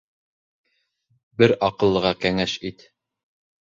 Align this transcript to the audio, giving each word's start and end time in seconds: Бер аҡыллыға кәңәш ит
Бер 1.43 1.55
аҡыллыға 1.71 2.17
кәңәш 2.27 2.61
ит 2.75 2.87